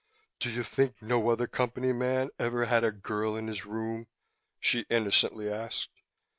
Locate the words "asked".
5.47-6.01